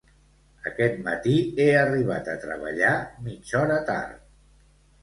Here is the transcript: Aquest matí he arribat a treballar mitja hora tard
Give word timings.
Aquest 0.69 0.95
matí 1.07 1.35
he 1.57 1.67
arribat 1.83 2.33
a 2.35 2.37
treballar 2.49 2.95
mitja 3.29 3.61
hora 3.63 3.79
tard 3.93 4.21